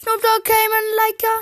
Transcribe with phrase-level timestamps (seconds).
[0.00, 1.36] Snoop Dogg came in like a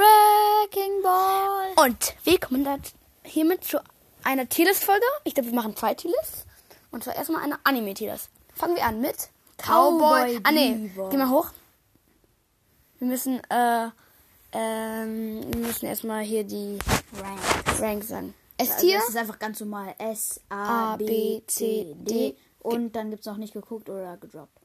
[0.00, 1.74] Wrecking Ball.
[1.86, 2.78] Und wir kommen da
[3.22, 3.80] hiermit zu
[4.24, 5.04] einer Tierlist-Folge.
[5.24, 6.46] Ich glaube, wir machen zwei Tierlists.
[6.90, 8.30] Und zwar erstmal eine Anime-Tierlist.
[8.54, 11.50] Fangen wir an mit Cowboy Ah, nee, geh mal hoch.
[12.98, 13.88] Wir müssen, äh,
[14.52, 16.78] ähm, wir müssen erstmal hier die
[17.20, 17.80] Rank.
[17.80, 18.34] Rank sagen.
[18.58, 18.98] Also S-Tier?
[18.98, 19.94] das ist einfach ganz normal.
[19.98, 22.30] S, A, A, B, C, C, D.
[22.30, 22.36] D.
[22.60, 24.58] Und dann gibt's noch nicht geguckt oder gedroppt.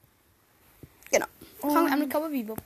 [1.10, 1.26] genau.
[1.60, 2.58] Fangen wir an mit Cowboy Bebop.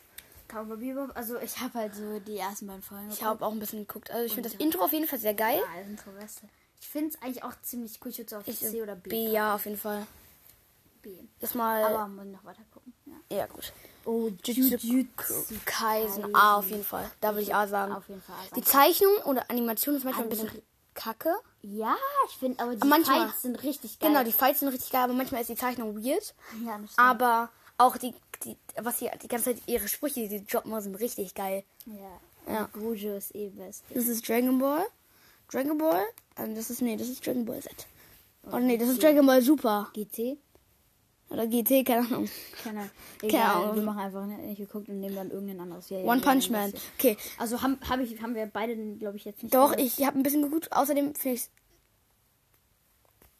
[0.48, 3.58] Cowboy Bebop, also ich habe halt so die ersten beiden Folgen Ich habe auch ein
[3.58, 4.10] bisschen geguckt.
[4.10, 5.60] Also ich finde das Intro auf jeden Fall sehr geil.
[5.60, 6.48] Ja, Intro Beste.
[6.80, 8.10] Ich finde es eigentlich auch ziemlich cool.
[8.10, 9.10] Ich würde auf Ich, C oder B.
[9.10, 10.06] B, ja, auf jeden Fall.
[11.02, 11.10] B.
[11.40, 11.84] Das mal.
[11.84, 12.92] Aber muss noch weiter gucken.
[13.06, 13.36] Ja.
[13.36, 13.72] ja, gut.
[14.04, 15.04] Oh, Jujutsu
[15.64, 17.10] Kaisen A auf jeden Fall.
[17.20, 17.92] Da würde ich A sagen.
[17.92, 18.54] Auf jeden Fall A sagen.
[18.56, 20.62] Die Zeichnung oder Animation ist manchmal ein bisschen
[20.94, 21.34] kacke.
[21.62, 21.96] Ja,
[22.28, 24.10] ich finde, aber die manchmal- Fights sind richtig geil.
[24.10, 26.34] Genau, die Fights sind richtig geil, aber manchmal ist die Zeichnung weird.
[26.64, 26.96] Ja, das.
[26.96, 31.34] Aber auch die, die was sie die ganze Zeit ihre Sprüche, die droppen, sind richtig
[31.34, 31.64] geil.
[31.86, 32.52] Ja.
[32.52, 32.68] Ja.
[32.72, 33.84] Gojo ist eh best.
[33.92, 34.86] Das ist Dragon Ball.
[35.50, 36.02] Dragon Ball?
[36.36, 37.86] Und das ist, nee, das ist Dragon Ball Z.
[38.50, 39.90] Oh nee, das ist Dragon Ball Super.
[39.92, 40.38] GT?
[41.30, 42.28] Oder GT, keine Ahnung.
[42.62, 42.90] Keine Ahnung.
[43.20, 43.76] Keine Ahnung.
[43.76, 45.90] wir machen einfach nicht geguckt und nehmen dann irgendein anderes.
[45.90, 46.72] Ja, One ja, Punch Man.
[46.96, 47.18] Okay.
[47.36, 49.54] Also haben, hab ich, haben wir beide, glaube ich, jetzt nicht.
[49.54, 49.80] Doch, gehört.
[49.80, 50.72] ich habe ein bisschen geguckt.
[50.72, 51.48] Außerdem finde ich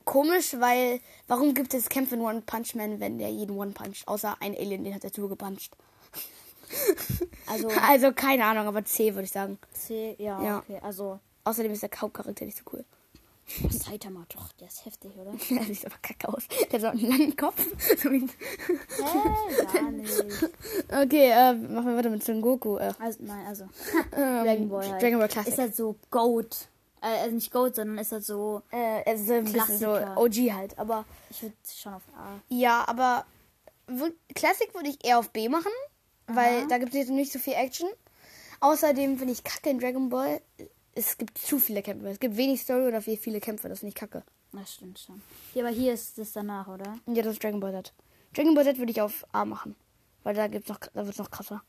[0.08, 4.02] komisch, weil warum gibt es Kämpfe in One Punch Man, wenn der jeden One Punch,
[4.06, 5.76] außer ein Alien, den hat er zugepuncht.
[7.46, 9.58] Also Also keine Ahnung, aber C würde ich sagen.
[9.72, 10.58] C, ja, Ja.
[10.58, 10.78] okay.
[10.82, 12.84] Also Außerdem ist der Hauptcharakter nicht so cool.
[13.70, 15.32] Saitama, doch, der ist heftig, oder?
[15.48, 16.42] Der sieht aber kacke aus.
[16.70, 17.64] Der hat so einen langen Kopf.
[18.02, 18.20] Hä?
[19.72, 20.22] Gar nicht.
[20.92, 22.76] okay, äh, machen wir weiter mit Son Goku.
[22.76, 23.64] Äh, Also, nein, also.
[24.14, 25.02] ähm, Dragon Ball halt.
[25.02, 25.52] Dragon Ball Classic.
[25.54, 26.68] Ist halt so Goat.
[27.02, 28.62] Äh, also nicht Goat, sondern ist halt so.
[28.72, 29.90] äh, es ist ein bisschen so.
[30.16, 30.78] OG halt.
[30.78, 32.40] Aber Ich würde schon auf A.
[32.48, 33.24] ja, aber
[34.34, 35.72] Classic würde ich eher auf B machen,
[36.26, 37.88] weil da gibt es jetzt nicht so viel Action.
[38.60, 40.40] Außerdem finde ich kacke in Dragon Ball.
[40.94, 42.08] Es gibt zu viele Kämpfe.
[42.08, 43.68] Es gibt wenig Story oder viel- viele Kämpfe.
[43.68, 44.24] Das finde ich kacke.
[44.52, 45.22] Das stimmt schon.
[45.54, 46.98] Ja, aber hier ist das danach, oder?
[47.06, 47.92] Ja, das ist Dragon Ball Z.
[48.34, 49.76] Dragon Ball Z würde ich auf A machen.
[50.24, 51.62] Weil da gibt's noch, da wird's noch krasser.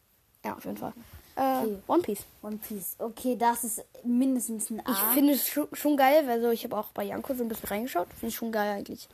[0.43, 0.93] Ja, auf jeden Fall.
[1.35, 1.77] Äh, Okay.
[1.87, 2.25] One Piece.
[2.41, 2.95] One Piece.
[2.99, 4.91] Okay, das ist mindestens ein A.
[4.91, 7.67] Ich finde es schon, schon geil, also ich habe auch bei Janko so ein bisschen
[7.69, 8.07] reingeschaut.
[8.13, 9.07] Finde ich schon geil eigentlich.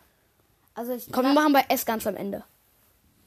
[0.73, 2.43] also ich Komm, wir machen bei S ganz am Ende.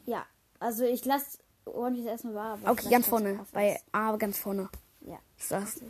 [0.06, 0.25] Ja,
[0.60, 2.59] also ich lasse One Piece erstmal wahr.
[2.65, 3.41] Okay, ganz das vorne.
[3.53, 3.81] Bei.
[3.93, 4.69] A ganz vorne.
[5.03, 5.19] Ja.
[5.48, 5.82] Das ist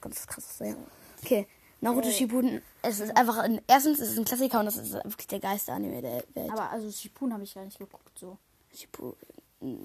[0.00, 0.58] ganz krass.
[0.60, 0.74] Ja.
[1.22, 1.46] Okay.
[1.80, 2.62] Naruto Shippuden.
[2.82, 5.72] Es ist einfach ein, erstens ist es ein Klassiker und das ist wirklich der geilste
[5.72, 6.50] Anime der Welt.
[6.50, 8.38] Aber also Shippuden habe ich gar nicht geguckt, so.
[8.74, 9.16] Shippuden,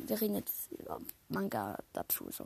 [0.07, 0.99] wir reden jetzt über
[1.29, 2.45] Manga dazu so.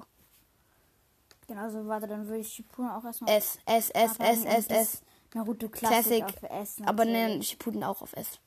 [1.47, 5.01] Genau, also warte, dann würde ich Shippuden auch erstmal S, S, S, S, S, S.
[5.33, 6.43] Naruto Classic, Classic.
[6.43, 6.77] auf S.
[6.85, 7.37] Aber natürlich.
[7.37, 8.39] ne, Shippuden auch auf S.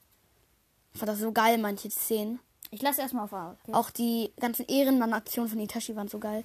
[0.92, 2.40] Ich fand das so geil, manche Szenen.
[2.70, 3.56] Ich lasse erstmal auf A.
[3.62, 3.72] Okay?
[3.74, 6.44] Auch die ganzen Ehrenmann-Aktionen von Itachi waren so geil.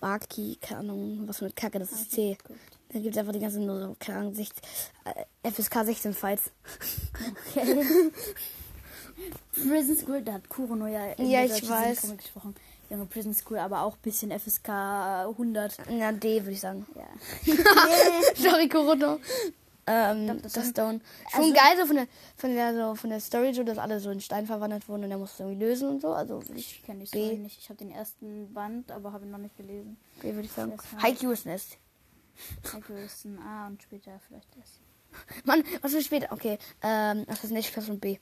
[0.00, 2.36] Baki, keine Ahnung, was mit Kacke, das ist C.
[2.92, 4.62] Da gibt es einfach die ganzen, nur so, keine Ahnung, 16,
[5.04, 6.50] äh, FSK 16 Fights.
[7.50, 7.84] Okay.
[9.52, 12.16] Prison School, da hat Kurono ja in Ja, der ich weiß.
[12.16, 12.54] Gesprochen.
[12.88, 15.76] Junge, Prison School, aber auch ein bisschen FSK 100.
[15.90, 16.86] Na, D würde ich sagen.
[16.96, 17.54] Ja.
[18.36, 19.20] Sorry, Kurono.
[19.86, 20.42] Ähm, Dr.
[20.52, 21.00] das Stone.
[21.32, 23.98] Schon Also- geil so von der, von der, so von der Story, so, dass alle
[24.00, 26.12] so in Stein verwandelt wurden und er musste es irgendwie lösen und so.
[26.12, 27.24] Also ich kenne die B.
[27.26, 27.58] Story nicht.
[27.58, 29.96] Ich habe den ersten Band, aber habe ihn noch nicht gelesen.
[30.20, 30.74] B würde ich sagen.
[31.02, 31.76] Haikyuu ist Nest.
[32.74, 34.80] Michael ist ein A und später vielleicht S.
[35.44, 36.30] Mann, was für später?
[36.32, 38.18] Okay, ähm, das ist nicht Klasse und B.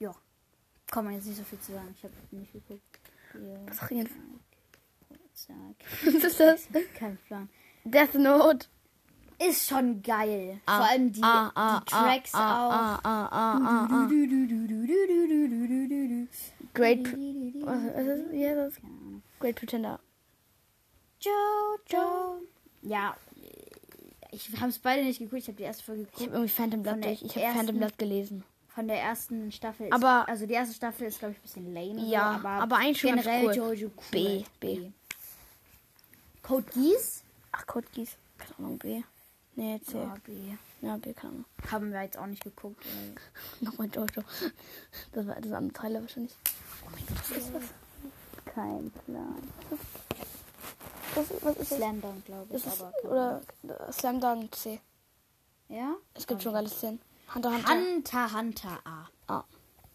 [0.00, 0.14] Ja.
[0.90, 1.94] Kann man jetzt nicht so viel zu sagen.
[1.96, 2.82] Ich habe nicht geguckt.
[3.32, 3.60] Hier.
[3.66, 4.10] Was ist?
[5.34, 5.56] Zack.
[6.04, 6.68] Was ist das?
[6.94, 7.48] Kein Plan.
[7.84, 8.66] Death Note.
[9.38, 10.60] Ist schon geil.
[10.66, 12.72] Ah, Vor allem die, ah, ah, die Tracks ah, auch.
[12.72, 14.08] Ah, ah, ah, ah, ah.
[16.74, 17.04] Great.
[17.64, 18.32] Was ist?
[18.34, 18.74] Ja, das
[19.38, 20.00] Great Pretender.
[21.20, 22.40] Jojo.
[22.82, 23.16] Ja,
[24.30, 25.42] ich habe es beide nicht geguckt.
[25.42, 26.34] Ich habe die erste Folge Ich habe geguckt.
[26.34, 27.22] irgendwie Phantom Blood durch.
[27.22, 28.44] Ich habe Phantom Blood gelesen.
[28.78, 29.92] Von der ersten Staffel.
[29.92, 32.00] Aber- ist, also die erste Staffel ist glaube ich ein bisschen lame.
[32.08, 33.56] Ja, aber, aber eigentlich schon generell cool.
[33.56, 34.02] Jojo cool.
[34.12, 34.92] B, B.
[36.42, 37.24] Code Geass?
[37.50, 38.10] Ach, Code Geass.
[38.38, 39.02] Keine Ahnung, B.
[39.56, 39.98] Nee, C.
[39.98, 40.32] Ja, B.
[40.80, 41.44] Ja, B, Ahnung.
[41.72, 42.86] Haben wir jetzt auch nicht geguckt.
[43.60, 44.22] Nochmal Jojo.
[45.10, 46.36] Das war das andere Teile wahrscheinlich.
[46.86, 48.54] Oh mein Gott, was ist das?
[48.54, 49.42] Kein Plan.
[51.16, 51.78] Was, was ist das?
[51.78, 52.64] Slam Dunk, glaube ich.
[52.64, 53.40] Ist aber oder
[53.90, 54.78] Slam Dunk C.
[55.68, 55.96] Ja?
[56.14, 57.00] Es gibt schon geile Szenen.
[57.34, 57.74] Hunter Hunter.
[57.74, 59.08] Hunter Hunter A.
[59.28, 59.44] ah,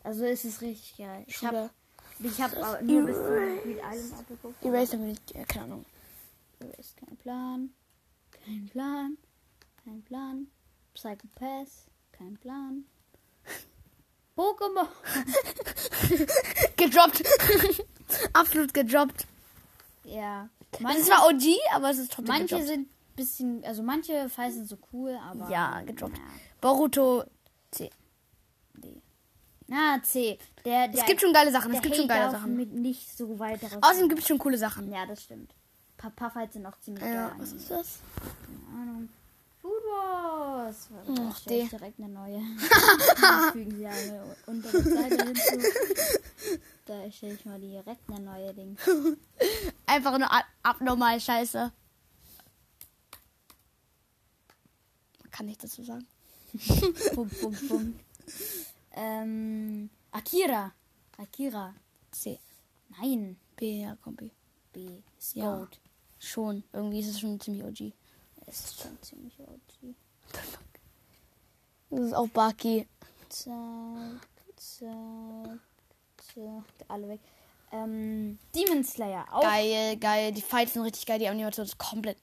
[0.04, 1.24] Also es ist richtig geil.
[1.28, 1.70] Ich habe
[2.20, 2.52] ich hab
[2.82, 4.64] nur bis Reed Island abgeguckt.
[4.64, 5.86] Eraser bin ich, äh, keine Ahnung.
[6.80, 7.70] Ist kein Plan.
[8.46, 9.18] Kein Plan.
[9.84, 10.48] Kein Plan.
[10.94, 11.86] Psycho Pass.
[12.12, 12.86] Kein Plan.
[14.38, 14.88] Pokémon.
[16.78, 17.24] Gedroppt.
[18.34, 19.26] Absolut gedroppt.
[20.04, 20.50] Ja.
[20.72, 21.44] Es Manche, ist zwar OG,
[21.74, 22.68] aber es ist trotzdem manche gedroppt.
[22.68, 25.50] sind bisschen, also manche Files sind so cool, aber.
[25.50, 26.18] Ja, gedroppt.
[26.18, 26.24] Ja,
[26.62, 27.24] Boruto
[27.72, 27.90] C.
[28.76, 29.02] D.
[29.68, 30.38] Na, C.
[30.66, 32.56] Der, der, Es gibt schon geile Sachen, es gibt schon geile Sachen.
[32.56, 34.92] Mit nicht so weit Außerdem gibt es schon coole Sachen.
[34.92, 35.54] Ja, das stimmt.
[36.02, 37.36] Ein paar, paar sind auch ziemlich Ja, geil.
[37.38, 38.00] was ist das?
[38.46, 39.10] Keine Ahnung.
[39.62, 40.90] Food Wars.
[41.08, 41.70] Da Ach, ich die.
[41.70, 42.42] direkt eine neue.
[43.54, 45.58] Fügen sie eine untere Seite hinzu.
[46.86, 48.78] Da stelle ich mal direkt eine neue Ding.
[49.86, 51.72] Einfach nur ab- abnormal scheiße.
[55.34, 56.08] Kann nicht dazu sagen.
[57.16, 58.00] Pum, pum, pum.
[58.92, 60.72] ähm, Akira.
[61.18, 61.74] Akira.
[62.12, 62.40] C.
[62.90, 63.38] Nein.
[63.56, 64.32] B, ja, Kompi.
[64.72, 65.02] B.
[65.18, 65.58] Ist Ja.
[65.58, 65.80] Goat.
[66.20, 66.64] Schon.
[66.72, 67.92] Irgendwie ist es schon ziemlich OG.
[68.46, 69.96] Es ist schon ziemlich OG.
[71.90, 72.88] Das ist auch Baki.
[73.30, 75.60] Zack, zack,
[76.18, 76.64] zack.
[76.88, 77.20] Alle weg.
[77.72, 79.26] Ähm, Demon Slayer.
[79.32, 80.32] Auch Geil, geil.
[80.32, 81.18] Die Fights sind richtig geil.
[81.18, 82.18] Die Animation ist komplett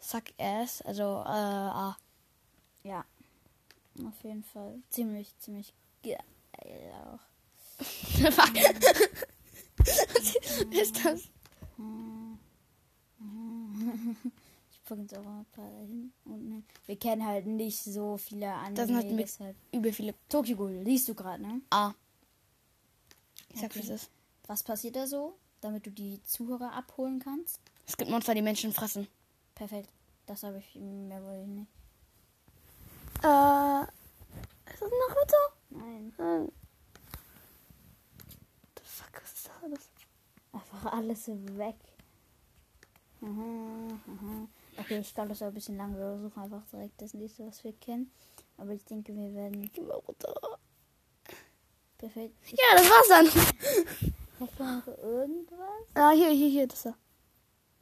[0.00, 0.80] suck ass.
[0.82, 1.96] Also, äh, ah.
[2.84, 3.04] Ja.
[4.06, 4.80] Auf jeden Fall.
[4.90, 7.20] Ziemlich, ziemlich geil auch.
[9.78, 10.34] Was
[10.70, 11.28] ist das?
[14.70, 16.12] Ich packe jetzt auch mal ein paar hin.
[16.24, 18.74] Und, ne, wir kennen halt nicht so viele andere.
[18.74, 19.56] Das sind halt deshalb.
[19.72, 21.60] Übel viele Tokyo Ghoul, liest du gerade, ne?
[21.70, 21.92] A.
[23.50, 23.80] Ich sag, Okay.
[23.80, 24.10] es ist.
[24.46, 27.60] Was passiert da so, damit du die Zuhörer abholen kannst?
[27.86, 29.06] Es gibt Monster, die Menschen fressen.
[29.54, 29.88] Perfekt.
[30.26, 31.70] Das habe ich mehr wollte ich nicht.
[33.22, 33.82] Äh.
[34.72, 35.44] Ist das noch Ritter?
[35.70, 36.12] Nein.
[36.18, 36.52] Nein.
[38.76, 39.90] The fuck was ist das alles?
[40.52, 41.76] Einfach alles weg.
[43.22, 44.48] Aha, aha.
[44.78, 45.96] Okay, ich glaube, das war ein bisschen lang.
[45.96, 48.10] Wir suchen einfach direkt das nächste, was wir kennen.
[48.56, 50.34] Aber ich denke, wir werden Geh mal runter.
[51.98, 52.34] perfekt.
[52.50, 53.26] Ja, das war's dann.
[55.02, 55.86] Irgendwas?
[55.94, 56.94] Ah, hier, hier, hier, das da.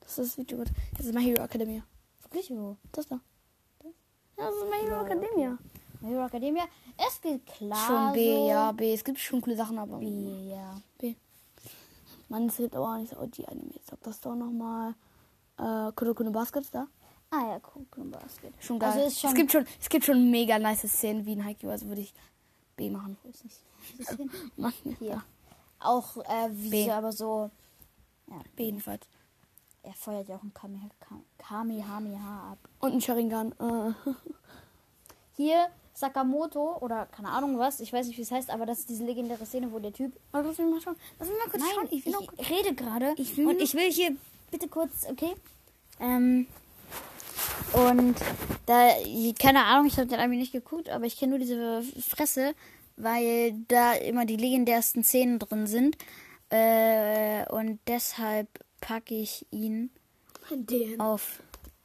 [0.00, 0.62] Das ist das Video.
[0.96, 1.82] Das ist My Hero Academia.
[2.22, 2.76] Wirklich wo?
[2.92, 3.20] Das da.
[4.40, 5.58] Ja, das ist My Hero Ja, Academia.
[6.00, 6.64] My Hero Academia.
[6.96, 7.86] Es geht klar.
[7.86, 8.48] Schon B, so.
[8.48, 8.94] ja, B.
[8.94, 9.98] Es gibt schon coole Sachen, aber.
[9.98, 10.80] B, ja.
[10.98, 11.14] B.
[12.28, 13.72] Mann, es gibt auch nicht so OG-Anime.
[13.74, 14.94] Ich sag das doch nochmal.
[15.58, 16.86] Äh, Kurokune Baskets da.
[17.30, 18.52] Ah ja, Kuchen Basket.
[18.58, 18.90] Schon geil.
[18.90, 19.30] Also schon.
[19.30, 21.70] es, gibt schon, es gibt schon mega nice Szenen wie in Haikyuu.
[21.70, 22.12] Also würde ich
[22.76, 23.16] B machen.
[23.22, 23.44] Wo ist
[24.16, 24.30] hin?
[24.56, 25.08] Mann, Hier.
[25.08, 25.24] Ja.
[25.78, 26.90] Auch äh, wie B.
[26.90, 27.50] aber so.
[28.56, 29.06] B jedenfalls.
[29.82, 30.90] Er feuert ja auch ein Kamehameha
[31.38, 32.58] Kamehameha ab.
[32.80, 33.52] Und ein Sharingan.
[33.52, 34.10] Äh.
[35.36, 38.88] Hier Sakamoto oder keine Ahnung was, ich weiß nicht wie es heißt, aber das ist
[38.88, 40.12] diese legendäre Szene, wo der Typ.
[40.32, 40.96] Warte, lass mich mal schauen.
[41.18, 41.88] Lass mich mal kurz Nein, schauen.
[41.90, 42.50] ich, will noch kurz.
[42.50, 44.16] rede gerade Ich will und ich will hier
[44.50, 45.34] bitte kurz, okay?
[46.00, 46.46] Ähm,
[47.72, 48.16] und
[48.66, 48.90] da,
[49.38, 52.54] keine Ahnung, ich habe den Anime nicht geguckt, aber ich kenne nur diese Fresse,
[52.96, 55.96] weil da immer die legendärsten Szenen drin sind.
[56.50, 58.48] Äh, und deshalb
[58.80, 59.90] packe ich ihn
[60.50, 61.00] Den.
[61.00, 61.40] auf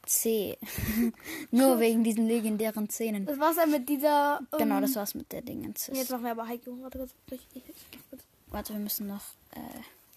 [0.06, 0.56] C.
[1.50, 3.26] nur wegen diesen legendären Szenen.
[3.26, 4.40] Das war's ja mit dieser.
[4.52, 5.88] Ähm, Genau, das war's mit der Dingens.
[5.92, 6.80] Jetzt machen wir aber Haikyuu.
[6.82, 7.14] Warte kurz.
[7.30, 8.22] Ich, ich, ich, kurz.
[8.48, 9.58] Warte, wir müssen noch äh,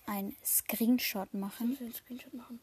[0.10, 1.74] einen Screenshot machen.
[1.74, 2.60] Ich einen Screenshot machen.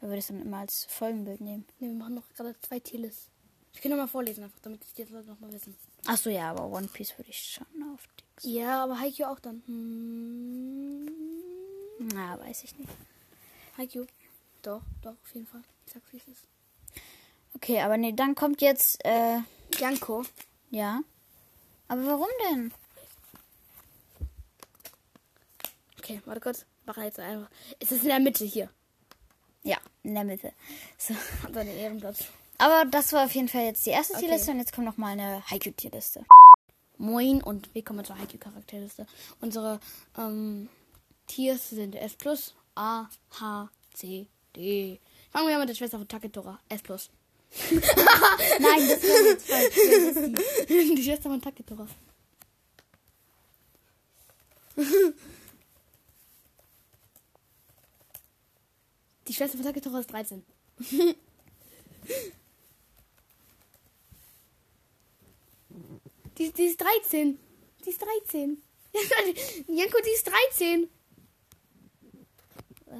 [0.00, 1.64] Weil wir das dann immer als Folgenbild nehmen.
[1.78, 3.30] Ne, wir machen noch gerade zwei Tierlists.
[3.72, 5.76] Ich kann noch mal vorlesen, einfach, damit ich das noch mal wissen.
[6.06, 8.00] Achso, ja, aber One Piece würde ich schon auf
[8.42, 8.54] die.
[8.54, 9.62] Ja, aber Haikyuu auch dann.
[9.66, 11.06] Hm.
[12.12, 12.90] Na, weiß ich nicht.
[13.76, 14.06] Haikyuu.
[14.62, 15.62] Doch, doch, auf jeden Fall.
[15.86, 16.48] Ich sag's, wie es ist.
[17.54, 19.38] Okay, aber nee, dann kommt jetzt, äh,
[19.78, 20.24] Janko.
[20.70, 21.00] ja.
[21.88, 22.72] Aber warum denn?
[25.98, 26.66] Okay, warte kurz.
[26.84, 27.48] Mach jetzt einfach.
[27.78, 28.68] Es ist in der Mitte hier.
[29.62, 30.52] Ja, in der Mitte.
[30.98, 31.14] So.
[31.42, 32.24] Hat seinen Ehrenplatz.
[32.58, 34.26] Aber das war auf jeden Fall jetzt die erste Okay.
[34.26, 36.24] Tierliste und jetzt kommt noch mal eine Haikyuu-Tierliste.
[36.98, 39.06] Moin und willkommen zur Haikyuu-Charakterliste.
[39.40, 39.78] Unsere
[40.16, 40.68] ähm,
[41.26, 42.16] Tiers sind S+,
[42.76, 43.08] A,
[43.40, 45.00] H, C, D.
[45.30, 46.60] Fangen wir an mit der Schwester von Taketora.
[46.68, 46.82] S+.
[47.70, 49.74] Nein, das wäre jetzt falsch.
[50.68, 50.94] Die?
[50.94, 51.86] Die Schwester von Taketora.
[59.26, 60.44] Die Schwester von Taketora ist 13.
[66.38, 67.38] die, die ist 13.
[67.84, 68.62] Die ist 13.
[69.68, 70.90] Janko, die ist 13.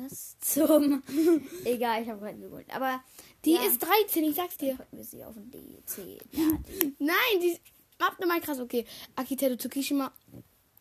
[0.04, 1.02] Was zum?
[1.64, 2.66] Egal, ich habe gerade geholt.
[2.74, 3.02] Aber
[3.44, 4.74] Die ja, ist 13, ich sag's dir.
[4.76, 6.18] packen wir sie auf ein D, C.
[6.32, 6.44] Ja.
[6.98, 7.60] Nein, die ist.
[7.98, 8.84] Macht mal krass, okay.
[9.14, 10.12] Akiteru Tsukishima.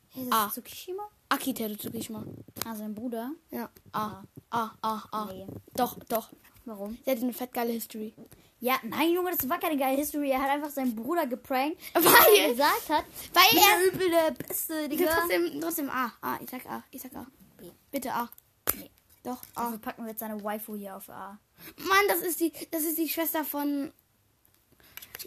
[0.09, 0.49] Hey, Ah.
[0.51, 1.03] Tsukishima?
[1.29, 2.25] Akiteru Tsukishima.
[2.65, 3.31] Ah, sein Bruder.
[3.51, 3.69] Ja.
[3.93, 4.23] A.
[4.49, 5.25] A, A, A.
[5.31, 5.45] Nee.
[5.75, 6.29] Doch, doch.
[6.65, 6.97] Warum?
[7.05, 8.13] Der hat eine fettgeile History.
[8.59, 10.31] Ja, nein, Junge, das war keine geile History.
[10.31, 14.31] Er hat einfach seinen Bruder geprankt, weil Weil- er gesagt hat, Weil er übel der
[14.31, 15.05] Beste, Digga.
[15.13, 16.11] trotzdem, trotzdem A.
[16.21, 16.39] A.
[16.41, 16.83] Ich sag A.
[16.91, 17.27] Ich sag A.
[17.57, 17.69] B.
[17.91, 18.29] Bitte A.
[19.25, 19.65] Doch, A.
[19.65, 21.39] Also packen wir jetzt seine Waifu hier auf A.
[21.77, 23.91] Mann, das ist die, das ist die Schwester von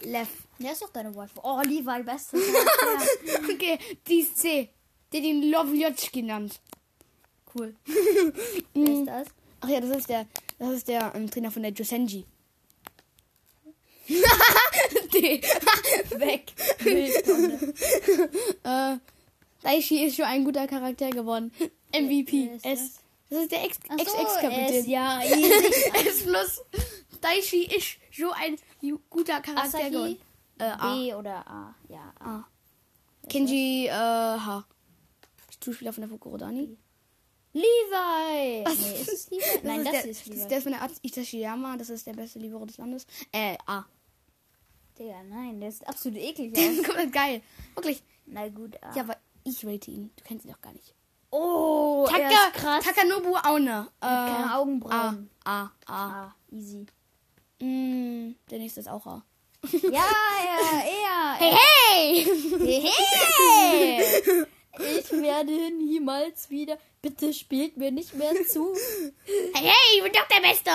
[0.03, 0.29] Lev.
[0.61, 1.41] Der ist doch deine Waifu.
[1.43, 2.37] Oh, Levi, beste.
[3.53, 4.69] Okay, die ist C.
[5.13, 6.61] Der hat ihn Lovljotsch genannt.
[7.55, 7.75] cool.
[8.75, 9.29] Wer ist das?
[9.61, 10.27] Ach ja, das ist der,
[10.61, 12.25] das ist der ähm, Trainer von der Josenji.
[15.13, 15.43] D.
[16.19, 16.53] Weg.
[18.63, 18.97] Äh,
[19.63, 21.53] Daishi ist schon ein guter Charakter geworden.
[21.93, 22.61] MVP.
[22.63, 23.01] S.
[23.31, 24.75] Das ist der so, Ex-Ex-Kapitän.
[24.75, 25.21] S, ja.
[25.23, 26.63] S plus.
[27.21, 28.57] Daishi ist so ein
[29.11, 30.19] guter Charakter Asahi?
[30.59, 30.95] Äh, A.
[30.95, 31.75] B oder A?
[31.89, 32.37] Ja, A.
[32.39, 32.49] A.
[33.29, 34.65] Kenji, äh, H.
[35.61, 36.77] Zuspieler von der Fukurodani.
[37.53, 38.65] Levi!
[38.65, 39.43] Nee, ist es Levi?
[39.55, 40.31] Das Nein, ist das der, ist Levi.
[40.31, 41.77] Das ist der von der Art- Itachiyama.
[41.77, 43.07] Das ist der beste Libero des Landes.
[43.33, 43.85] Äh, A.
[44.99, 47.43] Digga, nein, der ist absolut eklig Der ist komplett geil.
[47.75, 48.03] Wirklich.
[48.27, 48.95] Na gut, A.
[48.97, 50.11] Ja, aber ich rate ihn.
[50.17, 50.95] Du kennst ihn doch gar nicht.
[51.31, 52.85] Oh, er Taka, ist krass.
[52.85, 53.89] Takanobu Aune.
[54.01, 55.31] Äh, keine Augenbrauen.
[55.45, 55.63] A.
[55.63, 55.71] A.
[55.87, 56.23] A.
[56.25, 56.87] A, easy.
[57.61, 59.23] Mm, der nächste ist auch A.
[59.73, 61.35] Ja, ja, eher.
[61.39, 62.93] Hey, hey!
[63.41, 64.47] Hey!
[64.81, 66.79] Ich werde niemals wieder.
[67.03, 68.77] Bitte spielt mir nicht mehr zu.
[69.25, 70.71] Hey, hey, ich bin doch der Beste!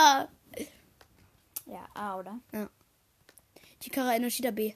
[1.66, 2.38] Ja, A, oder?
[3.80, 4.74] Chikara Enoshida B.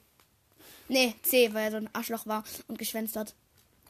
[0.88, 3.34] Nee, C, weil er so ein Arschloch war und geschwänzt hat.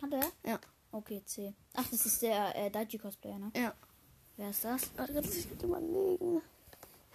[0.03, 0.51] Hat er?
[0.51, 0.61] Ja.
[0.93, 1.53] Okay, C.
[1.75, 3.51] Ach, das ist der äh, Daichi-Cosplayer, ne?
[3.57, 3.73] Ja.
[4.37, 4.91] Wer ist das?
[4.97, 6.41] Warte, muss ich überlegen.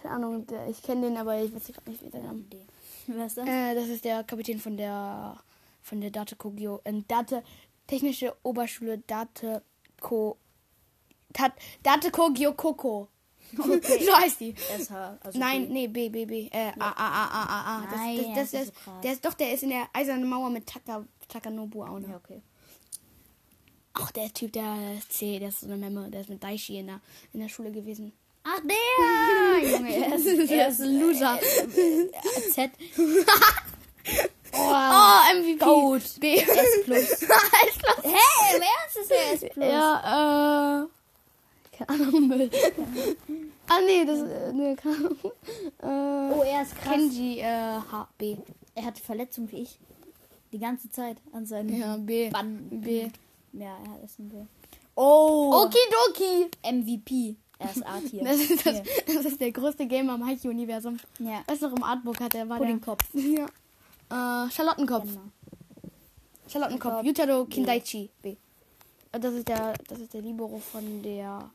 [0.02, 2.58] Keine Ahnung, der, ich kenne den, aber ich weiß gerade nicht, wie der Name D.
[3.06, 3.48] Wer ist das?
[3.48, 5.36] Äh, das ist der Kapitän von der
[5.82, 7.42] von der Date Kogyo, äh, Date
[7.86, 9.62] Technische Oberschule Date
[10.00, 10.36] Ko
[11.32, 11.52] Tat,
[11.82, 13.08] Date Kogyo Koko.
[13.58, 14.04] Okay.
[14.04, 14.52] so heißt die.
[14.54, 14.90] SH.
[15.20, 15.72] Also Nein, B.
[15.72, 16.48] nee, B, B, B.
[16.50, 17.82] Äh, A, A, A, A, A, A.
[17.84, 20.28] Das, Nein, das, das, das das, ist der ist doch, der ist in der eisernen
[20.28, 22.16] Mauer mit Taka, Takanobu auch Ja, noch.
[22.16, 22.42] okay.
[23.94, 26.78] Ach, der Typ, der ist C, der ist so eine Memme, der ist mit Daishi
[26.78, 27.00] in der,
[27.32, 28.12] in der Schule gewesen.
[28.42, 29.70] Ach, der!
[29.70, 31.38] Junge, er ist, Er ist ein Loser.
[32.52, 32.70] Z.
[34.52, 35.58] Oh, MVP.
[35.64, 36.02] Goat.
[36.20, 36.36] B.
[36.36, 37.02] S plus.
[37.12, 38.04] S plus.
[38.04, 39.66] Hey, im Ernst ist er S plus?
[39.66, 41.76] Ja, äh.
[41.76, 42.50] Keine Ahnung, Müll.
[43.68, 45.16] ah, nee, das äh, nee, keine Ahnung.
[45.82, 46.92] Äh, Oh, er ist krass.
[46.94, 47.44] Kenji, äh,
[47.90, 48.36] H, B.
[48.76, 49.78] Er hatte Verletzungen wie ich.
[50.52, 52.28] Die ganze Zeit an seinen Ja, B.
[52.30, 52.80] Banden.
[52.80, 53.08] B.
[53.58, 54.36] Ja, er ist ein B.
[54.96, 55.64] Oh!
[55.64, 56.50] Okidoki.
[56.62, 57.36] MVP.
[57.58, 57.84] Er ist.
[58.24, 58.84] Das ist, das, Hier.
[59.06, 60.98] das ist der größte Gamer im Haiku-Universum.
[61.18, 61.42] Ja.
[61.46, 63.04] Weißt du noch, im Artbook hat er, war Puddingkopf.
[63.12, 63.22] der...
[64.10, 64.46] Ja.
[64.46, 65.04] Äh, Charlottenkopf.
[65.06, 65.20] Genau.
[66.48, 66.94] Charlottenkopf.
[66.94, 67.04] Kopf.
[67.04, 67.44] Yutaro.
[67.46, 68.10] Kindaichi.
[68.22, 68.36] B.
[69.12, 71.50] Äh, Das ist der, das ist der Libero von der...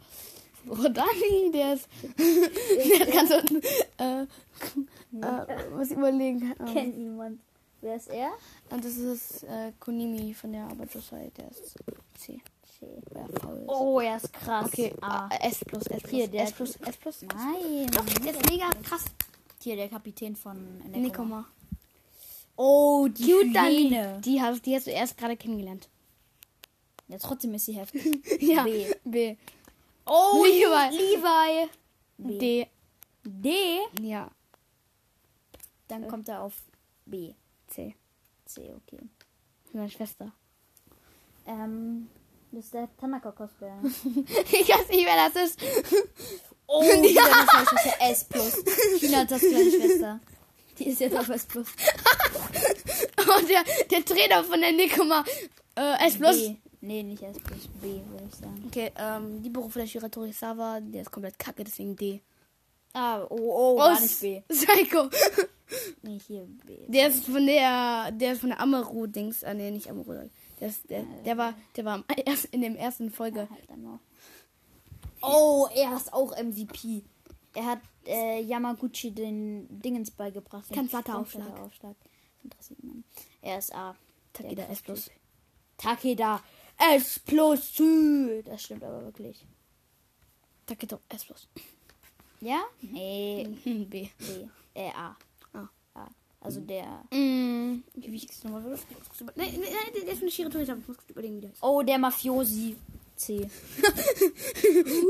[0.67, 1.87] Rodani, der ist...
[2.17, 3.61] der hat ganz unten...
[3.97, 6.53] Äh, äh, ich überlegen.
[6.59, 7.39] Ähm, Kennt niemand.
[7.81, 8.31] Wer ist er?
[8.69, 11.75] Und das ist äh, Konimi von der Arbeit Der ist
[12.15, 12.39] C.
[12.79, 12.87] C.
[13.11, 13.67] Weil er faul ist.
[13.69, 14.65] Oh, er ist krass.
[14.67, 15.29] Okay, A.
[15.33, 17.21] äh, S plus, S plus, Hier, der- S plus, S plus.
[17.23, 17.87] Nein.
[17.91, 19.05] Doch, der ist mega krass.
[19.61, 20.97] Hier, der Kapitän von Nekoma.
[20.97, 21.45] Nikoma.
[22.55, 24.21] Oh, die Cute.
[24.25, 25.87] Die hast, die hast du erst gerade kennengelernt.
[27.07, 28.03] Ja, trotzdem ist sie heftig.
[28.41, 28.63] Ja.
[28.63, 28.93] B.
[29.03, 29.35] B.
[30.05, 30.97] Oh, Levi.
[30.97, 31.69] Levi.
[32.17, 32.37] B.
[32.37, 32.67] D.
[33.23, 33.51] D.
[34.01, 34.29] Ja.
[35.87, 36.53] Dann kommt er auf
[37.05, 37.33] B.
[37.69, 37.95] C.
[38.45, 38.99] C, okay.
[39.73, 40.33] Meine Schwester.
[41.45, 42.09] Ähm,
[42.51, 43.79] das ist der Tanaka-Cosplayer.
[43.83, 45.59] ich weiß nicht, wer das ist.
[46.67, 47.23] Oh, die ja.
[48.01, 48.99] das ist S+.
[48.99, 50.19] China hat das kleine Schwester.
[50.77, 51.47] Die ist jetzt auf S+.
[51.55, 51.67] Und
[53.17, 55.23] Oh, der, der Trainer von der Nikoma.
[55.75, 56.37] Äh, S plus.
[56.37, 56.55] B.
[56.81, 57.37] Nee, nicht S+.
[57.81, 58.63] B, würde ich sagen.
[58.67, 62.21] Okay, ähm, die Beruf der Shira Torisawa, der ist komplett kacke, deswegen D.
[62.93, 64.41] Ah, oh, oh, gar Aus nicht B.
[64.47, 65.09] Psycho.
[66.01, 66.47] Nee, hier.
[66.87, 69.43] Der ist von der, der ist von der Amaru-Dings.
[69.43, 70.29] Ah, nee, nicht Amaru.
[70.59, 72.03] Der, ist, der, der war, der war
[72.51, 73.47] in dem ersten Folge.
[73.49, 73.99] Halt einmal.
[75.21, 77.03] Oh, er ist auch MVP.
[77.53, 80.69] Er hat äh, Yamaguchi den Dingens beigebracht.
[80.69, 81.45] den Kanzlata-Aufschlag.
[81.45, 81.95] Kanzlata-Aufschlag.
[82.43, 83.03] Interessiert man.
[83.41, 83.95] Er ist A.
[84.33, 85.11] Takeda S plus.
[85.77, 86.41] Takeda
[86.95, 87.81] S plus.
[88.45, 89.45] Das stimmt aber wirklich.
[90.65, 91.47] Takeda S plus.
[92.41, 92.61] Ja?
[92.81, 93.49] Nee.
[93.63, 94.09] Hm, B.
[94.17, 94.47] B.
[94.73, 95.17] Äh, A.
[96.41, 97.03] Also der.
[97.11, 98.73] Mm, wie hieß es nochmal?
[98.73, 100.79] Ich Nein, nein, nein, der ist Shira Torisawa.
[100.79, 101.61] Ich muss kurz überlegen, wie der ist.
[101.61, 102.75] Oh, der Mafiosi.
[103.19, 103.39] C.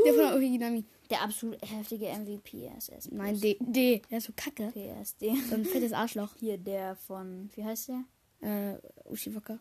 [0.05, 0.83] Der von der Originami.
[1.11, 2.67] Der absolut heftige MVP.
[2.75, 3.07] Ist S.
[3.07, 3.11] plus.
[3.11, 3.57] Nein, D.
[3.59, 4.01] D.
[4.09, 4.67] Der ist so kacke.
[4.69, 5.31] Okay, er ist D.
[5.47, 6.33] So ein fettes Arschloch.
[6.39, 7.51] Hier der von.
[7.55, 8.03] Wie heißt der?
[8.41, 9.59] Äh, Ushiwaka.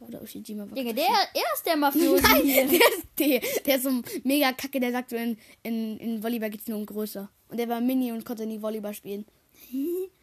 [0.00, 0.64] Oder Ushijima.
[0.64, 0.76] Waka.
[0.76, 2.22] Junge, der, er ist der Mafiosi.
[2.22, 2.66] Nein, hier.
[2.66, 3.40] der ist D.
[3.64, 3.90] Der ist so
[4.24, 4.80] mega kacke.
[4.80, 7.28] Der sagt so, in, in, in Volleyball geht's nur um Größe.
[7.48, 9.24] Und der war Mini und konnte nie Volleyball spielen.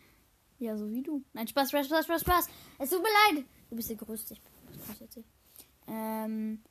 [0.59, 1.21] Ja, so wie du.
[1.33, 2.47] Nein, Spaß, Spaß, Spaß, Spaß, Spaß.
[2.79, 3.45] Es tut mir leid.
[3.69, 4.33] Du bist der Größte.
[4.33, 4.41] Ich
[5.15, 5.23] bin.
[5.87, 6.61] Ähm,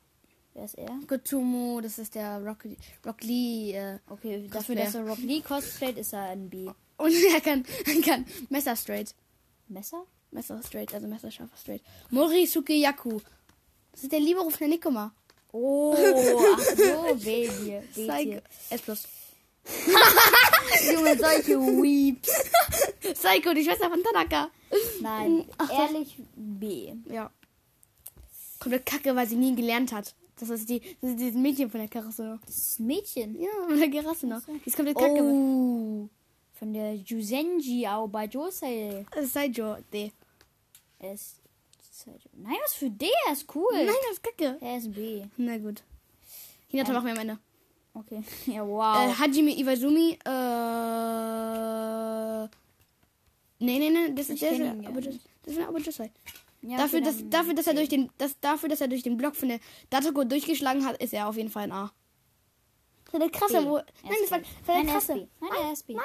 [0.53, 0.99] Wer ist er?
[1.07, 2.65] Gotumo, das ist der Rock,
[3.05, 3.73] Rock Lee.
[3.73, 6.67] Äh, Okay, dafür, dass er Rock Lee cosplayt, ist er ein B.
[6.97, 9.13] und er kann, er kann Messer straight.
[9.67, 10.05] Messer?
[10.31, 11.81] Messer straight, also Messerscharfer straight.
[12.09, 13.19] Morisuke Yaku.
[13.91, 14.19] Das ist der
[14.51, 15.13] von der Nikoma.
[15.51, 17.81] Oh, ach so, B hier.
[17.95, 18.17] B Psycho.
[18.31, 18.43] hier.
[18.69, 19.07] S plus.
[20.93, 22.29] Junge, solche Weeps.
[23.13, 24.49] Psycho, die Schwester von Tanaka.
[25.01, 26.93] Nein, Ach, ehrlich B.
[27.09, 27.31] Ja.
[28.59, 30.13] Komplett kacke, weil sie nie gelernt hat.
[30.39, 32.39] Das ist die, das ist dieses Mädchen von der Karasse.
[32.45, 33.39] Das Mädchen.
[33.41, 34.41] Ja, von der Karasse noch.
[34.45, 35.21] Die ist komplett kacke.
[35.23, 36.09] Oh,
[36.53, 39.05] von der Jusenji Aobajose.
[39.11, 39.77] Das ist Saijo.
[39.93, 40.11] D.
[40.99, 41.37] Er ist.
[42.33, 43.09] Nein, was für D?
[43.27, 43.71] Er ist cool.
[43.73, 44.57] Nein, das ist kacke.
[44.61, 45.23] Er ist B.
[45.37, 45.81] Na gut.
[46.67, 46.95] Hinata Ähm.
[46.95, 47.39] machen wir am Ende.
[47.95, 48.23] Okay.
[48.45, 49.09] Ja, wow.
[49.09, 50.19] Äh, Hajime Iwazumi,
[51.25, 52.43] äh.
[53.59, 54.71] Nee, nee, nee, das ist der.
[54.87, 56.11] aber das, das aber Josai.
[56.61, 59.15] ja, dafür, okay, dass, dafür, dass er durch den, das, dafür, dass er durch den
[59.17, 59.59] Block von der
[59.89, 61.91] Datako durchgeschlagen hat, ist er auf jeden Fall ein A.
[63.05, 63.65] Das war der krasse, B.
[63.65, 63.75] wo.
[63.77, 63.85] Nein,
[64.21, 65.27] das war, das war der er ist krasse.
[65.39, 65.93] Nein, er ist B.
[65.93, 66.03] Nein,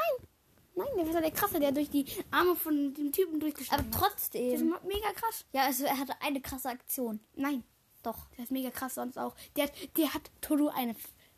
[0.76, 3.92] nein, das war der krasse, der durch die Arme von dem Typen Aber durchgeschlagen hat.
[3.94, 4.52] Das trotzdem.
[4.54, 5.44] ist mega krass.
[5.52, 7.18] Ja, also er hatte eine krasse Aktion.
[7.34, 7.64] Nein,
[8.04, 8.28] Doch.
[8.36, 9.34] der ist mega krass sonst auch.
[9.56, 10.94] Der, hat- der hat Toru eine,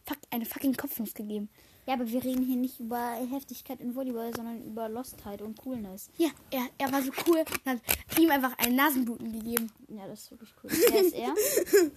[0.07, 1.49] fuck, eine fucking Kopfnuss gegeben.
[1.87, 6.11] Ja, aber wir reden hier nicht über Heftigkeit in Volleyball, sondern über Lostheit und Coolness.
[6.17, 9.69] Ja, er, er war so cool und hat ihm einfach einen Nasenbluten gegeben.
[9.89, 10.71] Ja, das ist wirklich cool.
[10.71, 11.35] Wer ist er?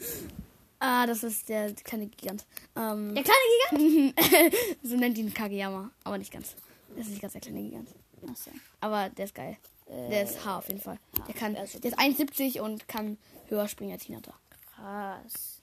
[0.80, 2.46] Ah, das ist der kleine Gigant.
[2.76, 4.56] Ähm, Der kleine Gigant?
[4.84, 6.54] so nennt ihn Kageyama, aber nicht ganz.
[6.96, 7.90] Das ist nicht ganz der kleine Gigant.
[8.30, 8.52] Achso.
[8.82, 9.58] Aber der ist geil.
[9.88, 11.00] der ist H auf jeden Fall.
[11.28, 14.34] Der kann, also- der ist 1,70 und kann höher springen als Hinata.
[14.76, 15.62] Krass.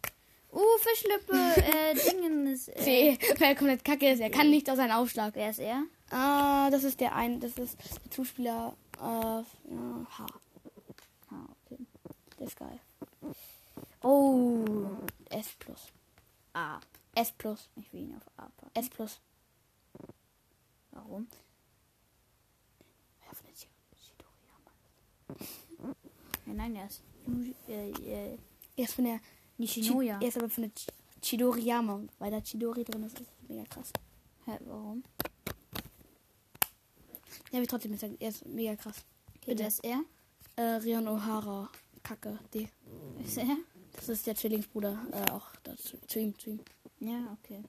[0.53, 2.69] Uh, Fischlippe, äh, Dingen ist.
[2.69, 4.21] Äh, C, weil er komplett kacke ist.
[4.21, 5.35] Er kann nicht aus seinem Aufschlag.
[5.35, 5.83] wer ist er?
[6.11, 9.45] Ah, das ist der ein, das ist der Zuspieler äh, ja,
[10.19, 10.27] H.
[11.31, 11.79] Ah, okay.
[12.39, 12.79] Der ist geil.
[14.03, 14.91] Oh,
[15.31, 15.81] S plus.
[16.53, 16.81] A.
[17.15, 17.71] S plus.
[17.77, 18.71] Ich will ihn auf A packen.
[18.75, 19.21] S plus.
[20.91, 21.27] Warum?
[23.25, 23.69] Ja, von der Chi-
[24.05, 25.95] Chidori-Yama.
[26.47, 27.03] Ja, nein, er ist.
[27.69, 28.39] Äh, äh,
[28.77, 29.21] Er ist von der
[29.63, 30.19] Nishinoya.
[30.19, 30.91] Chi- Er ist aber von der Chi-
[31.23, 33.15] Chidori-Yama, weil da Chidori drin ist.
[33.15, 33.93] Das ist mega krass.
[34.47, 35.03] Hä, warum?
[37.53, 38.97] Ja, wie trotzdem ist er, ist mega krass.
[39.37, 39.65] Okay, Bitte.
[39.65, 40.03] ist er?
[40.57, 41.69] Äh, Rion O'Hara.
[42.03, 42.39] Kacke.
[42.53, 42.69] D.
[43.25, 43.57] Ist er?
[43.95, 44.99] Das ist der Zwillingsbruder.
[45.13, 46.61] Äh, auch dazu, zu ihm, zu ihm.
[47.01, 47.63] Ja, okay.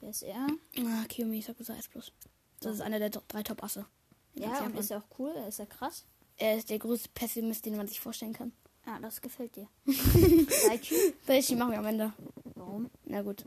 [0.00, 0.46] Wer ist er?
[0.78, 2.12] Ah, Kiyomi Sakusa S plus.
[2.60, 3.86] Das ist einer der drei Top-Asse.
[4.34, 5.32] Ja, und ist er auch cool?
[5.48, 6.04] Ist er krass?
[6.36, 8.52] Er ist der größte Pessimist, den man sich vorstellen kann.
[8.86, 9.66] Ah, das gefällt dir.
[9.86, 10.94] Daichi?
[11.26, 12.12] Daichi machen wir am Ende.
[12.54, 12.90] Warum?
[13.06, 13.44] Na gut.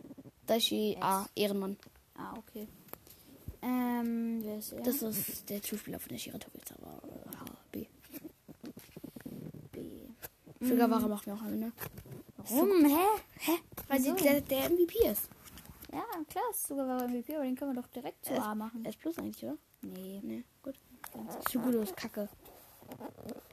[0.48, 1.78] Daichi A, Ehrenmann.
[2.16, 2.68] Ah, okay.
[3.62, 4.82] Ähm, wer ist er?
[4.82, 6.76] Das ist der Zuspieler von der Shiratoriza.
[6.82, 7.86] Aber äh, H, B.
[9.72, 10.02] B.
[10.62, 11.72] Sugawara machen wir auch am Ende.
[12.38, 12.86] Warum?
[12.86, 13.22] Hä?
[13.40, 13.52] Hä?
[13.88, 15.30] Weil sie der, der MVP ist.
[15.92, 18.56] Ja, klar, ist sogar bei MVP, aber den können wir doch direkt zu S, A
[18.56, 18.84] machen.
[18.86, 19.58] S plus eigentlich, oder?
[19.82, 20.20] Nee.
[20.24, 20.76] Nee, gut.
[21.52, 22.28] Shugudo ist kacke.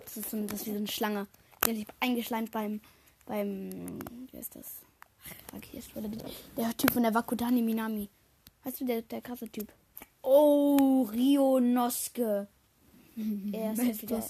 [0.04, 1.26] Das ist, so, ein- das ist wie so eine Schlange.
[1.64, 2.80] Die hat sich eingeschleimt beim.
[3.26, 3.98] beim.
[4.30, 4.76] Wer ist das?
[5.52, 5.60] Ach,
[6.56, 8.08] der, Typ von der Wakutani Minami.
[8.62, 9.72] Weißt du, der, der krasse Typ.
[10.22, 12.48] Oh, Rio Noske.
[13.52, 14.20] Er ist jetzt wieder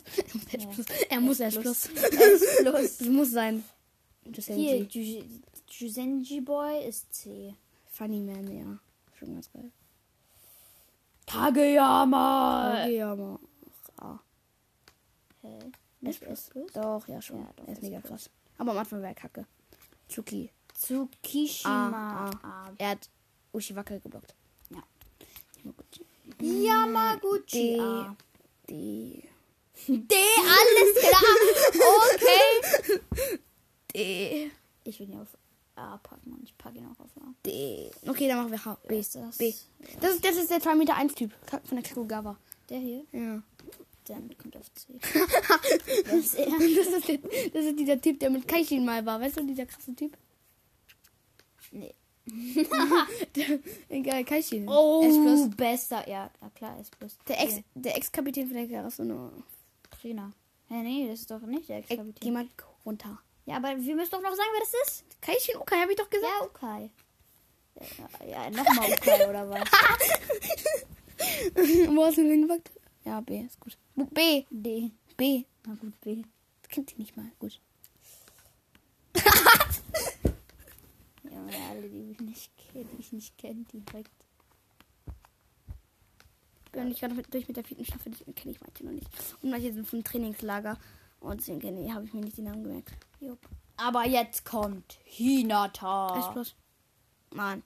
[0.71, 0.87] plus.
[1.09, 1.87] Er muss S plus.
[1.87, 2.99] S plus.
[2.99, 3.65] Das muss sein.
[4.47, 4.87] Hier,
[5.71, 7.55] Jusenji Boy ist C.
[7.87, 8.79] Funny Man, ja.
[9.19, 9.71] Schon ganz geil.
[11.27, 12.87] Kageyama!
[12.87, 13.41] Ja, aber.
[13.97, 14.19] A.
[15.41, 15.59] Hä?
[16.09, 16.39] Nicht plus.
[16.39, 16.73] S plus?
[16.73, 17.41] Doch, ja, schon.
[17.41, 18.09] Ja, doch, er ist mega plus.
[18.11, 18.31] krass.
[18.59, 19.47] Aber am Anfang war er kacke.
[20.09, 20.51] Tsuki.
[20.75, 22.31] Tsukishima.
[22.43, 22.73] A, A.
[22.79, 23.09] Er hat
[23.53, 24.35] Ushiwaka geblockt.
[24.71, 24.83] Ja.
[25.63, 26.05] Yamaguchi.
[26.41, 27.77] Yamaguchi.
[27.77, 27.81] D.
[27.81, 28.17] A.
[28.69, 29.23] D.
[29.87, 31.23] D, alles klar.
[32.15, 33.39] Okay.
[33.95, 34.51] D.
[34.85, 35.29] Ich will ihn auf
[35.77, 37.35] A packen und ich packe ihn auch auf A.
[37.45, 37.91] D.
[38.07, 38.79] Okay, dann machen wir H.
[38.87, 38.99] B.
[38.99, 39.39] ist das?
[39.39, 39.53] B.
[40.01, 42.37] Das ist, das ist der 2 Meter 1 Typ von der Kakugawa.
[42.69, 43.05] Der hier?
[43.13, 43.43] Ja.
[44.07, 44.93] Dann kommt auf C.
[46.17, 46.47] Ist er?
[46.47, 47.19] Das ist, der,
[47.53, 49.19] das ist dieser Typ, der mit Kaishin mal war.
[49.21, 50.17] Weißt du, dieser krasse Typ?
[51.73, 51.95] Nee.
[53.89, 54.69] Egal, Kaishin.
[54.69, 55.57] Oh, S plus.
[55.57, 56.09] besser.
[56.09, 57.17] Ja, klar, S plus.
[57.29, 59.31] Der Ex, der Ex-Kapitän von der Karasuno.
[59.91, 60.33] Trainer.
[60.69, 62.33] Hä, nee, das ist doch nicht der Ey, Geh Ex-Kapitän.
[62.33, 62.47] mal
[62.85, 63.19] runter.
[63.47, 65.05] Ja, aber wir müssen doch noch sagen, wer das ist.
[65.21, 66.33] Kaishin Okai, hab ich doch gesagt.
[66.41, 66.91] Ja, Ukai.
[68.27, 69.61] Ja, ja nochmal Ukai, oder was?
[71.95, 72.71] Wo hast du denn hingepackt?
[73.05, 73.77] Ja, B ist gut.
[73.95, 74.45] B.
[74.51, 74.91] D.
[75.17, 75.45] B.
[75.67, 76.23] Na gut, B.
[76.63, 77.31] Das kennt sie nicht mal.
[77.39, 77.61] Gut.
[81.31, 81.41] Ja,
[81.71, 84.11] alle, die mich nicht kennen, die ich nicht kenne, direkt.
[86.71, 89.09] bin ich gerade durch mit der vierten Staffel, deswegen kenne ich manche noch nicht.
[89.43, 90.79] Und manche sind vom Trainingslager.
[91.21, 92.93] Und deswegen kenne ich- habe ich mir nicht die Namen gemerkt.
[93.21, 93.39] Jupp.
[93.77, 96.19] Aber jetzt kommt Hinata.
[96.19, 96.55] S plus.
[97.33, 97.63] Nein.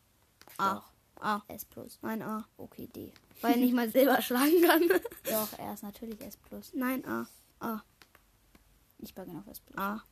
[0.56, 0.82] A.
[1.20, 1.42] A.
[1.48, 1.98] S plus.
[2.02, 2.46] Nein, A.
[2.56, 3.12] Okay, D.
[3.40, 4.82] Weil er nicht mal Silber schlagen kann.
[5.24, 6.38] Doch, er ist natürlich S.
[6.74, 7.26] Nein, A.
[7.60, 7.82] A.
[8.98, 9.78] Ich war genau auf S plus.
[9.78, 10.02] A.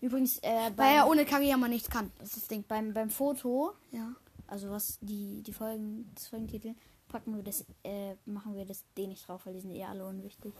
[0.00, 2.10] Übrigens, äh, Weil er ohne Kageyama nichts kann.
[2.18, 2.64] Das ist das Ding.
[2.66, 4.14] beim, beim Foto, Ja.
[4.46, 6.74] also was die, die Folgen, das Folgentitel,
[7.08, 10.06] packen wir das, äh, machen wir das D nicht drauf, weil die sind eh alle
[10.06, 10.52] unwichtig.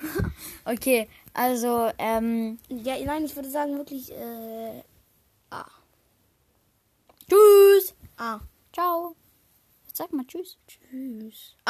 [0.64, 4.82] okay, also, ähm, Ja, nein, ich würde sagen wirklich äh,
[5.50, 5.66] A.
[7.28, 7.94] tschüss.
[8.16, 8.40] A.
[8.72, 9.14] Ciao.
[9.96, 10.58] Sag mal tschüss.
[10.66, 11.56] Tschüss.